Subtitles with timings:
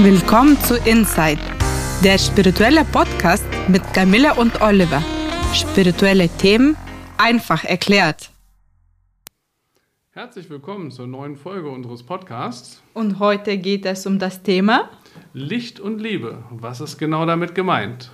[0.00, 1.40] Willkommen zu Inside,
[2.04, 5.02] der spirituelle Podcast mit Camilla und Oliver.
[5.52, 6.76] Spirituelle Themen
[7.16, 8.30] einfach erklärt.
[10.12, 12.80] Herzlich willkommen zur neuen Folge unseres Podcasts.
[12.94, 14.88] Und heute geht es um das Thema
[15.32, 16.44] Licht und Liebe.
[16.50, 18.12] Was ist genau damit gemeint?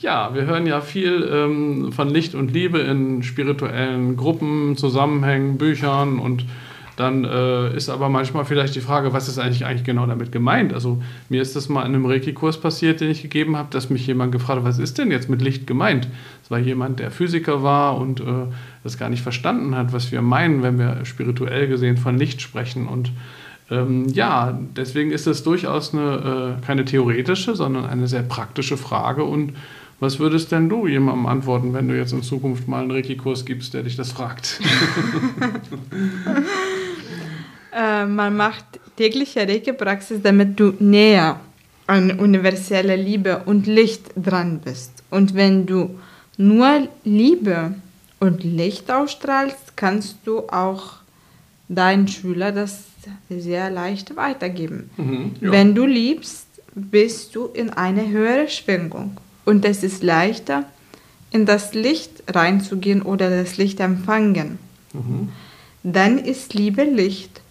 [0.00, 6.18] Ja, wir hören ja viel ähm, von Licht und Liebe in spirituellen Gruppen, Zusammenhängen, Büchern
[6.18, 6.44] und
[6.96, 10.72] dann äh, ist aber manchmal vielleicht die Frage, was ist eigentlich, eigentlich genau damit gemeint?
[10.72, 14.06] Also mir ist das mal in einem Reiki-Kurs passiert, den ich gegeben habe, dass mich
[14.06, 16.08] jemand gefragt hat, was ist denn jetzt mit Licht gemeint?
[16.42, 18.46] Es war jemand, der Physiker war und äh,
[18.84, 22.86] das gar nicht verstanden hat, was wir meinen, wenn wir spirituell gesehen von Licht sprechen.
[22.86, 23.10] Und
[23.70, 29.24] ähm, ja, deswegen ist es durchaus eine, äh, keine theoretische, sondern eine sehr praktische Frage.
[29.24, 29.54] Und
[29.98, 33.74] was würdest denn du jemandem antworten, wenn du jetzt in Zukunft mal einen Reiki-Kurs gibst,
[33.74, 34.60] der dich das fragt?
[37.74, 38.64] äh, man macht
[38.96, 41.40] tägliche Reiki-Praxis, damit du näher
[41.86, 45.02] an universeller Liebe und Licht dran bist.
[45.10, 45.98] Und wenn du
[46.36, 47.74] nur Liebe
[48.20, 50.94] und Licht ausstrahlst, kannst du auch
[51.68, 52.84] deinen Schüler das
[53.28, 54.90] sehr leicht weitergeben.
[54.96, 55.52] Mhm, ja.
[55.52, 60.64] Wenn du liebst, bist du in eine höhere Schwingung und es ist leichter,
[61.30, 64.58] in das Licht reinzugehen oder das Licht empfangen.
[64.92, 65.28] Mhm.
[65.82, 67.42] Dann ist Liebe Licht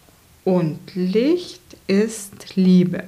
[0.43, 3.03] und Licht ist Liebe.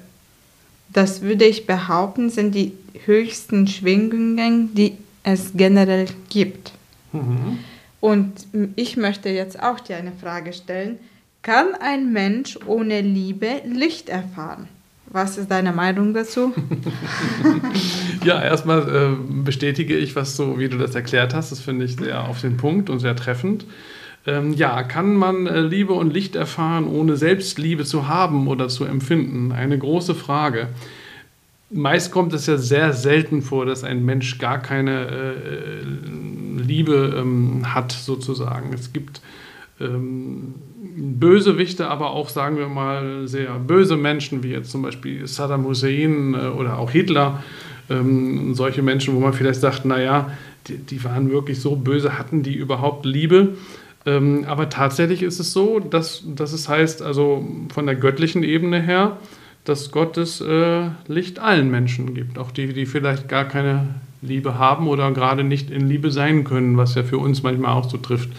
[0.93, 2.73] Das würde ich behaupten, sind die
[3.05, 6.71] höchsten Schwingungen, die es generell gibt.
[7.11, 7.59] Mhm.
[7.99, 10.99] Und ich möchte jetzt auch dir eine Frage stellen.
[11.41, 14.67] Kann ein Mensch ohne Liebe Licht erfahren?
[15.07, 16.53] Was ist deine Meinung dazu?
[18.23, 21.51] ja, erstmal äh, bestätige ich, was so, wie du das erklärt hast.
[21.51, 23.65] Das finde ich sehr auf den Punkt und sehr treffend.
[24.27, 28.67] Ähm, ja, kann man äh, Liebe und Licht erfahren, ohne selbst Liebe zu haben oder
[28.69, 29.51] zu empfinden?
[29.51, 30.69] Eine große Frage.
[31.69, 37.73] Meist kommt es ja sehr selten vor, dass ein Mensch gar keine äh, Liebe ähm,
[37.73, 38.73] hat, sozusagen.
[38.73, 39.21] Es gibt
[39.79, 40.55] ähm,
[40.95, 46.33] Bösewichte, aber auch, sagen wir mal, sehr böse Menschen, wie jetzt zum Beispiel Saddam Hussein
[46.33, 47.43] äh, oder auch Hitler.
[47.89, 50.31] Ähm, solche Menschen, wo man vielleicht sagt, naja,
[50.67, 53.55] die, die waren wirklich so böse, hatten die überhaupt Liebe?
[54.05, 58.81] Ähm, aber tatsächlich ist es so, dass, dass es heißt, also von der göttlichen Ebene
[58.81, 59.17] her,
[59.63, 64.57] dass Gott das äh, Licht allen Menschen gibt, auch die, die vielleicht gar keine Liebe
[64.59, 67.97] haben oder gerade nicht in Liebe sein können, was ja für uns manchmal auch so
[67.97, 68.29] trifft.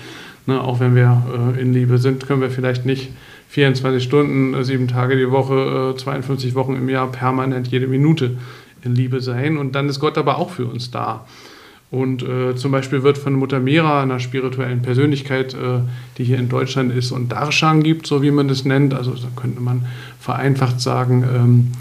[0.47, 3.11] Ne, auch wenn wir äh, in Liebe sind, können wir vielleicht nicht
[3.49, 8.37] 24 Stunden, äh, sieben Tage die Woche, äh, 52 Wochen im Jahr permanent jede Minute
[8.85, 9.57] in Liebe sein.
[9.57, 11.27] Und dann ist Gott aber auch für uns da.
[11.91, 15.81] Und äh, zum Beispiel wird von Mutter Mira, einer spirituellen Persönlichkeit, äh,
[16.19, 19.29] die hier in Deutschland ist und Darshan gibt, so wie man das nennt, also da
[19.37, 19.87] könnte man
[20.19, 21.73] vereinfacht sagen, ähm,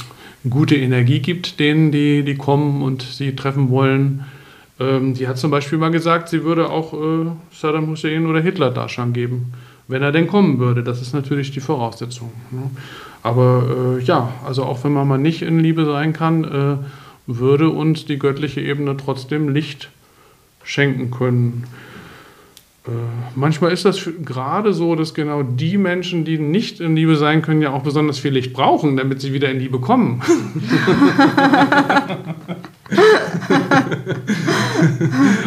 [0.50, 4.26] gute Energie gibt denen, die, die kommen und sie treffen wollen.
[4.80, 8.70] Ähm, die hat zum Beispiel mal gesagt, sie würde auch äh, Saddam Hussein oder Hitler
[8.70, 9.54] Darschan geben,
[9.88, 10.84] wenn er denn kommen würde.
[10.84, 12.32] Das ist natürlich die Voraussetzung.
[12.52, 12.70] Ne?
[13.24, 16.78] Aber äh, ja, also auch wenn man mal nicht in Liebe sein kann, äh,
[17.28, 19.90] würde uns die göttliche Ebene trotzdem Licht
[20.64, 21.66] schenken können.
[22.88, 22.92] Äh,
[23.36, 27.62] manchmal ist das gerade so, dass genau die Menschen, die nicht in Liebe sein können,
[27.62, 30.22] ja auch besonders viel Licht brauchen, damit sie wieder in Liebe kommen.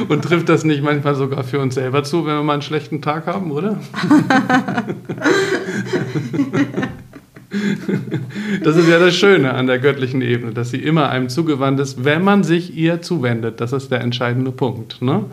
[0.08, 3.00] Und trifft das nicht manchmal sogar für uns selber zu, wenn wir mal einen schlechten
[3.02, 3.78] Tag haben, oder?
[8.62, 12.04] Das ist ja das Schöne an der göttlichen Ebene, dass sie immer einem zugewandt ist,
[12.04, 13.60] wenn man sich ihr zuwendet.
[13.60, 15.00] Das ist der entscheidende Punkt.
[15.02, 15.24] Ne?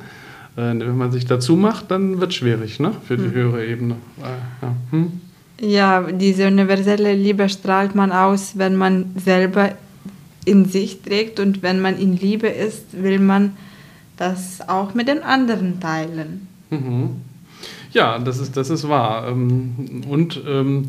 [0.55, 2.91] Äh, wenn man sich dazu macht, dann wird es schwierig ne?
[3.07, 3.33] für die hm.
[3.33, 3.95] höhere Ebene.
[4.19, 4.75] Äh, ja.
[4.91, 5.11] Hm?
[5.59, 9.71] ja, diese universelle Liebe strahlt man aus, wenn man selber
[10.45, 13.57] in sich trägt und wenn man in Liebe ist, will man
[14.17, 16.47] das auch mit den anderen teilen.
[16.69, 17.09] Mhm.
[17.91, 19.27] Ja, das ist, das ist wahr.
[19.27, 20.87] Ähm, und ähm, äh,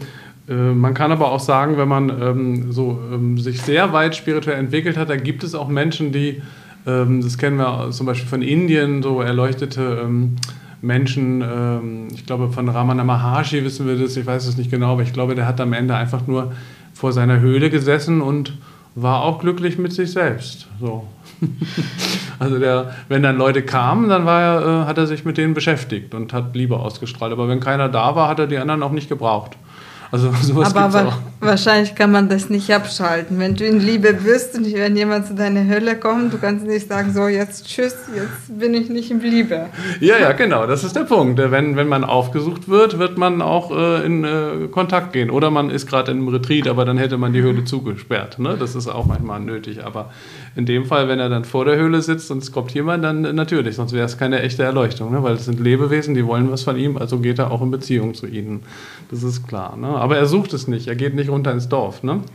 [0.48, 4.96] man kann aber auch sagen, wenn man ähm, so ähm, sich sehr weit spirituell entwickelt
[4.96, 6.40] hat, da gibt es auch Menschen, die,
[6.86, 10.36] ähm, das kennen wir zum Beispiel von Indien, so erleuchtete ähm,
[10.82, 14.92] Menschen, ähm, ich glaube von Ramana Maharshi wissen wir das, ich weiß es nicht genau,
[14.92, 16.52] aber ich glaube, der hat am Ende einfach nur
[16.94, 18.56] vor seiner Höhle gesessen und
[18.94, 20.68] war auch glücklich mit sich selbst.
[20.80, 21.06] So.
[22.38, 26.14] also der, wenn dann Leute kamen, dann er, äh, hat er sich mit denen beschäftigt
[26.14, 27.32] und hat Liebe ausgestrahlt.
[27.32, 29.58] Aber wenn keiner da war, hat er die anderen auch nicht gebraucht.
[30.10, 31.18] Also sowas Aber wa auch.
[31.40, 33.38] wahrscheinlich kann man das nicht abschalten.
[33.38, 36.88] Wenn du in Liebe bist und wenn jemand zu deiner Hölle kommt, du kannst nicht
[36.88, 39.66] sagen, so jetzt tschüss, jetzt bin ich nicht in Liebe.
[40.00, 41.38] Ja, ja, genau, das ist der Punkt.
[41.38, 45.30] Wenn, wenn man aufgesucht wird, wird man auch äh, in äh, Kontakt gehen.
[45.30, 48.38] Oder man ist gerade in einem Retreat, aber dann hätte man die Höhle zugesperrt.
[48.38, 48.56] Ne?
[48.58, 49.84] Das ist auch manchmal nötig.
[49.84, 50.10] Aber
[50.54, 53.24] in dem Fall, wenn er dann vor der Höhle sitzt und es kommt jemand, dann
[53.24, 55.12] äh, natürlich, sonst wäre es keine echte Erleuchtung.
[55.12, 55.22] Ne?
[55.22, 58.14] Weil es sind Lebewesen, die wollen was von ihm, also geht er auch in Beziehung
[58.14, 58.62] zu ihnen.
[59.10, 59.76] Das ist klar.
[59.76, 59.96] Ne?
[60.06, 62.04] Aber er sucht es nicht, er geht nicht runter ins Dorf.
[62.04, 62.20] Ne?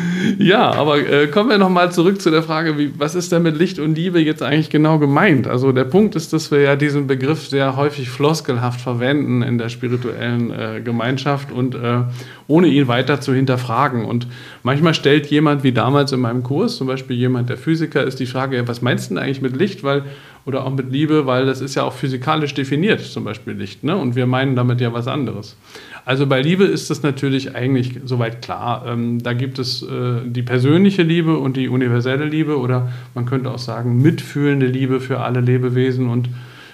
[0.38, 3.56] ja, aber äh, kommen wir nochmal zurück zu der Frage, wie, was ist denn mit
[3.56, 5.46] Licht und Liebe jetzt eigentlich genau gemeint?
[5.46, 9.68] Also der Punkt ist, dass wir ja diesen Begriff sehr häufig floskelhaft verwenden in der
[9.68, 12.02] spirituellen äh, Gemeinschaft und äh,
[12.48, 14.04] ohne ihn weiter zu hinterfragen.
[14.04, 14.26] Und
[14.62, 18.26] manchmal stellt jemand, wie damals in meinem Kurs, zum Beispiel jemand, der Physiker ist, die
[18.26, 19.84] Frage, ja, was meinst du denn eigentlich mit Licht?
[19.84, 20.04] Weil
[20.46, 23.84] oder auch mit Liebe, weil das ist ja auch physikalisch definiert, zum Beispiel Licht.
[23.84, 23.96] Ne?
[23.96, 25.56] Und wir meinen damit ja was anderes.
[26.04, 28.84] Also bei Liebe ist das natürlich eigentlich soweit klar.
[28.86, 33.50] Ähm, da gibt es äh, die persönliche Liebe und die universelle Liebe oder man könnte
[33.50, 36.08] auch sagen mitfühlende Liebe für alle Lebewesen.
[36.08, 36.28] Und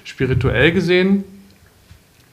[0.04, 1.24] spirituell gesehen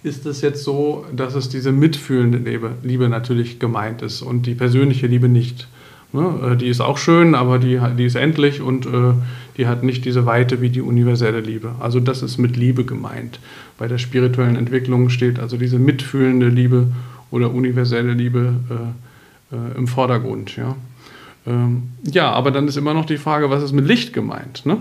[0.04, 4.56] ist es jetzt so, dass es diese mitfühlende Liebe, Liebe natürlich gemeint ist und die
[4.56, 5.68] persönliche Liebe nicht.
[6.14, 6.52] Ne?
[6.52, 9.14] Äh, die ist auch schön, aber die, die ist endlich und äh,
[9.58, 11.74] die hat nicht diese Weite wie die universelle Liebe.
[11.80, 13.40] Also das ist mit Liebe gemeint.
[13.78, 16.88] Bei der spirituellen Entwicklung steht also diese mitfühlende Liebe
[17.32, 20.56] oder universelle Liebe äh, äh, im Vordergrund.
[20.56, 20.76] Ja?
[21.46, 24.66] Ähm, ja, aber dann ist immer noch die Frage, was ist mit Licht gemeint?
[24.66, 24.78] Ne?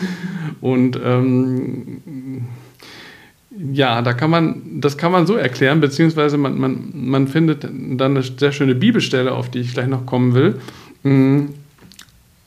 [0.60, 2.44] Und ähm,
[3.72, 8.00] ja, da kann man, das kann man so erklären, beziehungsweise man, man, man findet dann
[8.00, 10.60] eine sehr schöne Bibelstelle, auf die ich gleich noch kommen will.
[11.02, 11.46] Mm,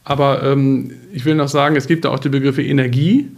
[0.03, 3.29] aber ähm, ich will noch sagen, es gibt da auch die Begriffe Energie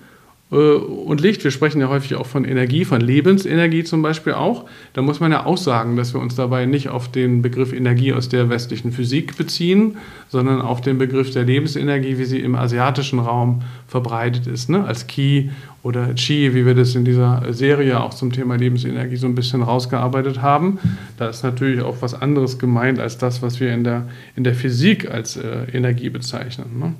[0.52, 1.46] und Licht.
[1.46, 4.66] Wir sprechen ja häufig auch von Energie, von Lebensenergie zum Beispiel auch.
[4.92, 8.12] Da muss man ja auch sagen, dass wir uns dabei nicht auf den Begriff Energie
[8.12, 13.20] aus der westlichen Physik beziehen, sondern auf den Begriff der Lebensenergie, wie sie im asiatischen
[13.20, 14.84] Raum verbreitet ist, ne?
[14.84, 15.52] als Ki
[15.84, 19.64] oder Chi, wie wir das in dieser Serie auch zum Thema Lebensenergie so ein bisschen
[19.64, 20.80] rausgearbeitet haben.
[21.16, 24.54] Da ist natürlich auch was anderes gemeint als das, was wir in der, in der
[24.54, 26.78] Physik als äh, Energie bezeichnen.
[26.78, 26.94] Ne?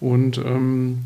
[0.00, 0.98] Und ähm,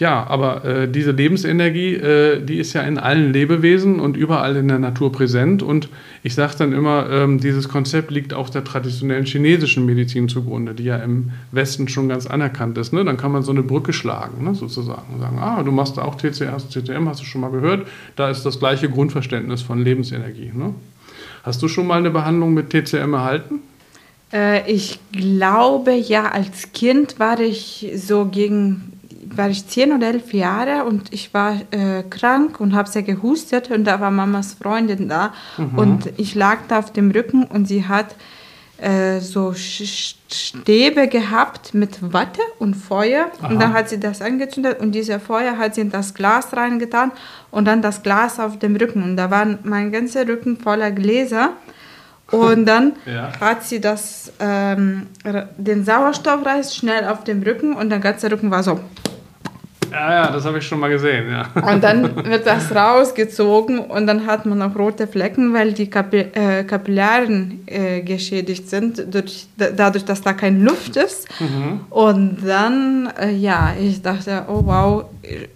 [0.00, 4.66] ja, aber äh, diese Lebensenergie, äh, die ist ja in allen Lebewesen und überall in
[4.66, 5.62] der Natur präsent.
[5.62, 5.90] Und
[6.22, 10.84] ich sage dann immer, ähm, dieses Konzept liegt auch der traditionellen chinesischen Medizin zugrunde, die
[10.84, 12.94] ja im Westen schon ganz anerkannt ist.
[12.94, 13.04] Ne?
[13.04, 14.54] Dann kann man so eine Brücke schlagen, ne?
[14.54, 15.12] sozusagen.
[15.12, 17.86] Und sagen, ah, du machst auch TCR, CTM, hast du schon mal gehört.
[18.16, 20.50] Da ist das gleiche Grundverständnis von Lebensenergie.
[20.54, 20.72] Ne?
[21.42, 23.60] Hast du schon mal eine Behandlung mit TCM erhalten?
[24.32, 28.99] Äh, ich glaube, ja, als Kind war ich so gegen
[29.36, 33.70] war ich zehn oder elf Jahre und ich war äh, krank und habe sehr gehustet
[33.70, 35.78] und da war Mamas Freundin da mhm.
[35.78, 38.14] und ich lag da auf dem Rücken und sie hat
[38.78, 43.48] äh, so Stäbe gehabt mit Watte und Feuer Aha.
[43.48, 47.12] und dann hat sie das angezündet und diese Feuer hat sie in das Glas reingetan
[47.50, 51.50] und dann das Glas auf dem Rücken und da war mein ganzer Rücken voller Gläser
[52.30, 53.32] und dann ja.
[53.40, 55.08] hat sie das, ähm,
[55.56, 58.80] den Sauerstoffreis schnell auf dem Rücken und der ganze Rücken war so
[59.90, 61.48] ja, ja, das habe ich schon mal gesehen, ja.
[61.62, 66.28] Und dann wird das rausgezogen und dann hat man auch rote Flecken, weil die Kapil
[66.32, 71.28] äh, Kapillaren äh, geschädigt sind, durch, dadurch, dass da keine Luft ist.
[71.40, 71.80] Mhm.
[71.90, 75.04] Und dann, äh, ja, ich dachte, oh wow,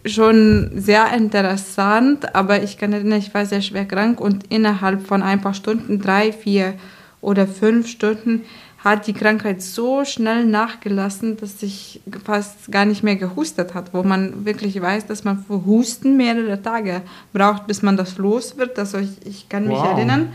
[0.05, 5.23] schon sehr interessant, aber ich kann erinnern, ich war sehr schwer krank und innerhalb von
[5.23, 6.75] ein paar Stunden, drei, vier
[7.21, 8.43] oder fünf Stunden,
[8.85, 14.03] hat die Krankheit so schnell nachgelassen, dass ich fast gar nicht mehr gehustet hat, wo
[14.03, 17.01] man wirklich weiß, dass man für Husten mehrere Tage
[17.33, 18.79] braucht, bis man das los wird.
[18.79, 19.97] Also ich, ich kann mich wow.
[19.97, 20.29] erinnern,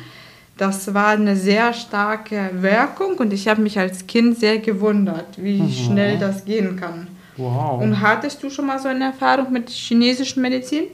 [0.58, 5.62] das war eine sehr starke Wirkung und ich habe mich als Kind sehr gewundert, wie
[5.62, 5.72] mhm.
[5.72, 7.08] schnell das gehen kann.
[7.38, 7.82] Wow.
[7.82, 10.86] Und hattest du schon mal so eine Erfahrung mit chinesischen Medizin?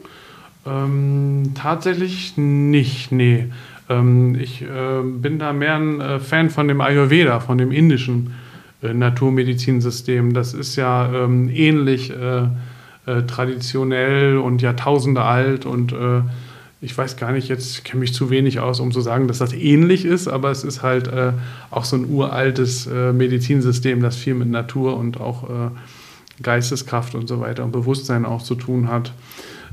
[0.68, 3.48] Ähm, tatsächlich nicht, nee.
[3.90, 8.34] Ähm, ich äh, bin da mehr ein äh, Fan von dem Ayurveda, von dem indischen
[8.82, 10.34] äh, Naturmedizinsystem.
[10.34, 12.44] Das ist ja ähm, ähnlich äh,
[13.06, 16.22] äh, traditionell und Jahrtausende alt und äh,
[16.82, 19.54] ich weiß gar nicht, jetzt kenne mich zu wenig aus, um zu sagen, dass das
[19.54, 21.10] ähnlich ist, aber es ist halt
[21.72, 25.72] auch so ein uraltes Medizinsystem, das viel mit Natur und auch
[26.44, 29.14] Geisteskraft und so weiter und Bewusstsein auch zu tun hat.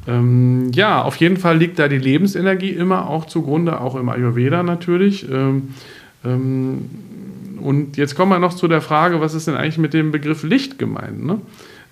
[0.07, 4.63] Ähm, ja, auf jeden Fall liegt da die Lebensenergie immer auch zugrunde, auch im Ayurveda
[4.63, 5.29] natürlich.
[5.31, 5.75] Ähm,
[6.25, 6.91] ähm,
[7.61, 10.43] und jetzt kommen wir noch zu der Frage, was ist denn eigentlich mit dem Begriff
[10.43, 11.25] Licht gemeint?
[11.25, 11.41] Ne?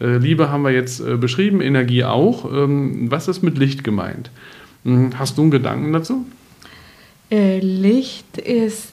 [0.01, 2.51] Äh, Liebe haben wir jetzt äh, beschrieben, Energie auch.
[2.53, 4.31] Ähm, was ist mit Licht gemeint?
[4.85, 6.27] Hm, hast du einen Gedanken dazu?
[7.31, 8.93] Äh, Licht ist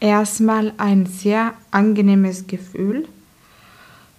[0.00, 3.00] erstmal ein sehr angenehmes Gefühl.
[3.00, 3.06] Mhm.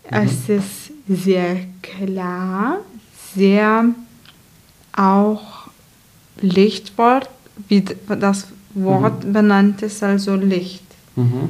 [0.10, 2.80] Es ist sehr klar,
[3.36, 3.94] sehr
[4.96, 5.68] auch
[6.42, 7.30] Lichtwort,
[7.68, 7.84] wie
[8.20, 9.34] das Wort mhm.
[9.34, 10.84] benannt ist, also Licht.
[11.16, 11.50] Mhm.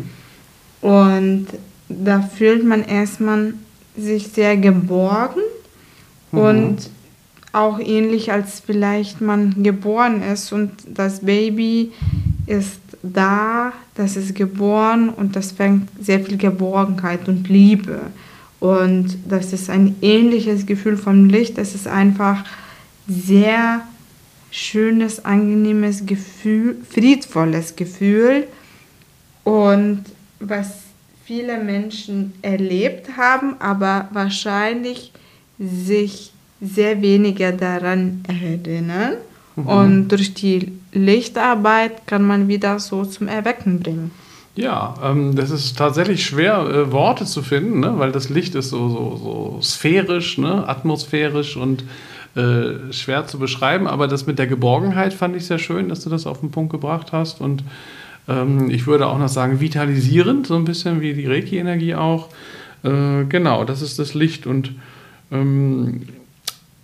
[0.81, 1.47] Und
[1.89, 3.53] da fühlt man erstmal
[3.97, 5.41] sich sehr geborgen
[6.31, 6.39] mhm.
[6.39, 6.89] und
[7.53, 11.93] auch ähnlich als vielleicht man geboren ist und das Baby
[12.47, 18.01] ist da, das ist geboren und das fängt sehr viel Geborgenheit und Liebe.
[18.59, 21.57] Und das ist ein ähnliches Gefühl vom Licht.
[21.57, 22.43] Es ist einfach
[23.07, 23.81] sehr
[24.51, 28.47] schönes, angenehmes Gefühl, friedvolles Gefühl.
[29.43, 30.05] Und
[30.39, 30.85] was
[31.25, 35.11] viele Menschen erlebt haben, aber wahrscheinlich
[35.59, 36.31] sich
[36.61, 39.15] sehr weniger daran erinnern.
[39.55, 39.67] Mhm.
[39.67, 44.11] Und durch die Lichtarbeit kann man wieder so zum Erwecken bringen.
[44.55, 47.93] Ja, ähm, das ist tatsächlich schwer, äh, Worte zu finden, ne?
[47.97, 50.67] weil das Licht ist so, so, so sphärisch, ne?
[50.67, 51.83] atmosphärisch und
[52.35, 53.87] äh, schwer zu beschreiben.
[53.87, 56.71] Aber das mit der Geborgenheit fand ich sehr schön, dass du das auf den Punkt
[56.71, 57.41] gebracht hast.
[57.41, 57.63] Und
[58.27, 62.29] ähm, ich würde auch noch sagen, vitalisierend, so ein bisschen wie die Reiki-Energie auch.
[62.83, 64.47] Äh, genau, das ist das Licht.
[64.47, 64.71] Und
[65.31, 66.03] ähm,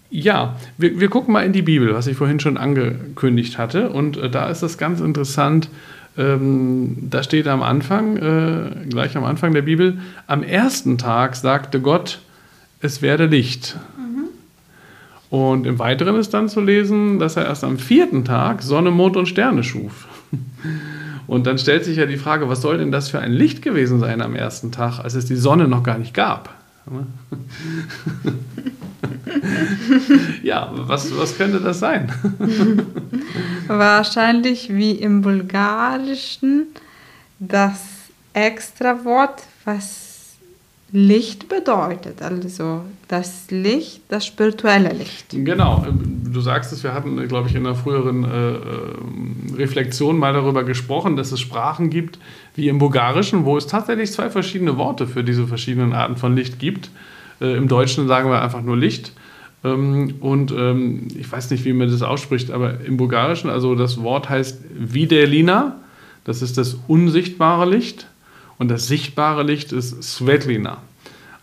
[0.10, 3.89] ja, wir, wir gucken mal in die Bibel, was ich vorhin schon angekündigt hatte.
[3.89, 5.70] Und äh, da ist das ganz interessant.
[6.17, 11.79] Ähm, da steht am Anfang, äh, gleich am Anfang der Bibel, am ersten Tag sagte
[11.79, 12.20] Gott,
[12.81, 13.77] es werde Licht.
[15.31, 19.15] Und im Weiteren ist dann zu lesen, dass er erst am vierten Tag Sonne, Mond
[19.15, 20.05] und Sterne schuf.
[21.25, 24.01] Und dann stellt sich ja die Frage, was soll denn das für ein Licht gewesen
[24.01, 26.53] sein am ersten Tag, als es die Sonne noch gar nicht gab?
[30.43, 32.11] ja, was, was könnte das sein?
[33.67, 36.67] Wahrscheinlich wie im Bulgarischen
[37.39, 37.79] das
[38.33, 40.11] extra Wort, was
[40.93, 42.21] Licht bedeutet.
[42.21, 45.27] Also das Licht, das spirituelle Licht.
[45.31, 50.33] Genau, du sagst es, wir hatten, glaube ich, in einer früheren äh, äh, Reflexion mal
[50.33, 52.19] darüber gesprochen, dass es Sprachen gibt,
[52.55, 56.60] wie im Bulgarischen, wo es tatsächlich zwei verschiedene Worte für diese verschiedenen Arten von Licht
[56.60, 56.89] gibt.
[57.39, 59.13] Äh, Im Deutschen sagen wir einfach nur Licht.
[59.63, 64.01] Ähm, und ähm, ich weiß nicht, wie man das ausspricht, aber im Bulgarischen, also das
[64.01, 65.77] Wort heißt Videlina,
[66.24, 68.07] das ist das unsichtbare Licht.
[68.62, 70.84] Und das sichtbare Licht ist Svetlina.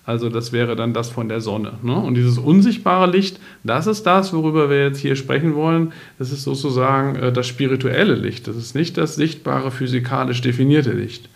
[0.04, 1.72] Also das wäre dann das von der Sonne.
[1.82, 1.96] Ne?
[1.96, 5.92] Und dieses unsichtbare Licht, das ist das, worüber wir jetzt hier sprechen wollen.
[6.20, 8.46] Das ist sozusagen äh, das spirituelle Licht.
[8.46, 11.28] Das ist nicht das sichtbare, physikalisch definierte Licht.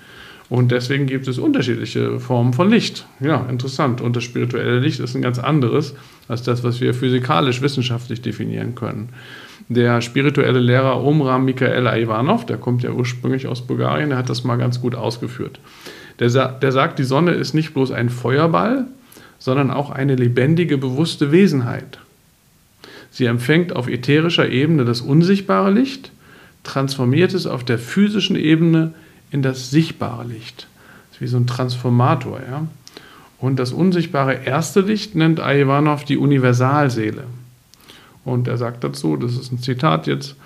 [0.48, 3.04] Und deswegen gibt es unterschiedliche Formen von Licht.
[3.18, 4.00] Ja, interessant.
[4.00, 5.96] Und das spirituelle Licht ist ein ganz anderes
[6.28, 9.10] als das, was wir physikalisch, wissenschaftlich definieren können.
[9.68, 14.44] Der spirituelle Lehrer Omram Mikhail Ivanov, der kommt ja ursprünglich aus Bulgarien, der hat das
[14.44, 15.60] mal ganz gut ausgeführt.
[16.18, 18.86] Der, der sagt, die Sonne ist nicht bloß ein Feuerball,
[19.38, 21.98] sondern auch eine lebendige, bewusste Wesenheit.
[23.10, 26.12] Sie empfängt auf ätherischer Ebene das unsichtbare Licht,
[26.64, 28.94] transformiert es auf der physischen Ebene
[29.30, 30.66] in das sichtbare Licht.
[31.10, 32.40] Das ist wie so ein Transformator.
[32.48, 32.66] Ja?
[33.42, 37.24] Und das unsichtbare erste Licht nennt Ivanov die Universalseele.
[38.24, 40.36] Und er sagt dazu, das ist ein Zitat jetzt,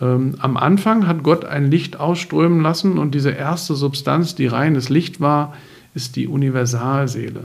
[0.00, 4.88] ähm, am Anfang hat Gott ein Licht ausströmen lassen und diese erste Substanz, die reines
[4.88, 5.54] Licht war,
[5.94, 7.44] ist die Universalseele.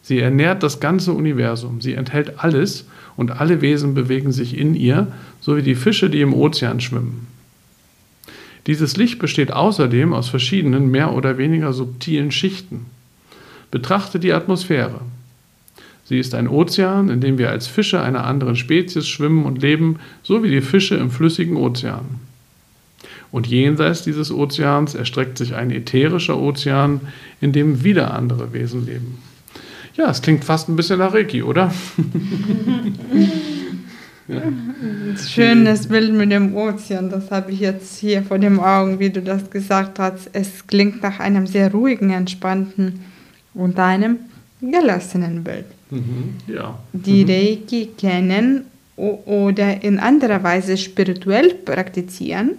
[0.00, 2.86] Sie ernährt das ganze Universum, sie enthält alles
[3.18, 5.08] und alle Wesen bewegen sich in ihr,
[5.42, 7.26] so wie die Fische, die im Ozean schwimmen.
[8.66, 12.86] Dieses Licht besteht außerdem aus verschiedenen, mehr oder weniger subtilen Schichten.
[13.70, 15.00] Betrachte die Atmosphäre.
[16.04, 19.98] Sie ist ein Ozean, in dem wir als Fische einer anderen Spezies schwimmen und leben,
[20.22, 22.06] so wie die Fische im flüssigen Ozean.
[23.30, 27.02] Und jenseits dieses Ozeans erstreckt sich ein ätherischer Ozean,
[27.42, 29.18] in dem wieder andere Wesen leben.
[29.96, 31.70] Ja, es klingt fast ein bisschen nach Reiki, oder?
[34.28, 34.40] ja.
[35.28, 39.20] Schönes Bild mit dem Ozean, das habe ich jetzt hier vor den Augen, wie du
[39.20, 40.30] das gesagt hast.
[40.32, 43.00] Es klingt nach einem sehr ruhigen, entspannten
[43.58, 44.18] und einem
[44.60, 45.66] gelassenen Bild.
[45.90, 46.78] Mhm, ja.
[46.92, 47.30] Die mhm.
[47.30, 48.64] Reiki kennen
[48.96, 52.52] oder in anderer Weise spirituell praktizieren,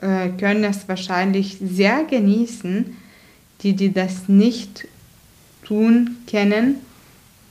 [0.00, 2.96] äh, können es wahrscheinlich sehr genießen.
[3.62, 4.86] Die, die das nicht
[5.64, 6.76] tun, kennen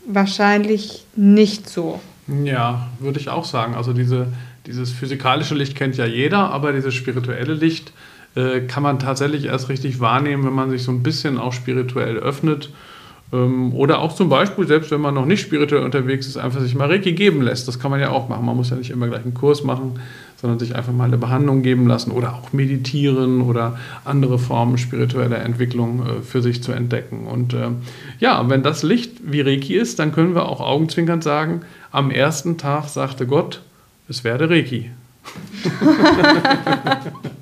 [0.06, 2.00] wahrscheinlich nicht so.
[2.28, 3.74] Ja, würde ich auch sagen.
[3.74, 4.28] Also diese,
[4.68, 7.92] dieses physikalische Licht kennt ja jeder, aber dieses spirituelle Licht
[8.36, 12.18] äh, kann man tatsächlich erst richtig wahrnehmen, wenn man sich so ein bisschen auch spirituell
[12.18, 12.70] öffnet
[13.34, 16.76] Ähm, oder auch zum Beispiel, selbst wenn man noch nicht spirituell unterwegs ist, einfach sich
[16.76, 17.68] mal Reiki geben lässt.
[17.68, 18.46] Das kann man ja auch machen.
[18.46, 20.00] Man muss ja nicht immer gleich einen Kurs machen,
[20.40, 25.40] sondern sich einfach mal eine Behandlung geben lassen oder auch meditieren oder andere Formen spiritueller
[25.40, 27.26] Entwicklung äh, für sich zu entdecken.
[27.26, 27.70] Und äh,
[28.20, 31.62] ja, wenn das Licht wie Reiki ist, dann können wir auch augenzwinkernd sagen,
[31.92, 33.62] am ersten Tag sagte Gott,
[34.08, 34.92] es werde Reiki.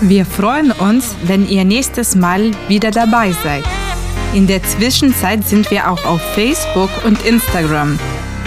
[0.00, 3.64] Wir freuen uns, wenn ihr nächstes Mal wieder dabei seid.
[4.34, 7.98] In der Zwischenzeit sind wir auch auf Facebook und Instagram.